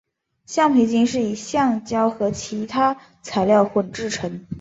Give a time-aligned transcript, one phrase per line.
[0.47, 4.45] 橡皮筋是以橡胶和其他材料混合制成的。